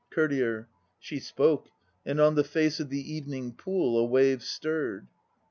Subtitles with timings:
[0.09, 0.67] COURTIER.
[0.97, 1.69] She spoke,
[2.07, 5.05] and on the face of the evening pool A wave stirred.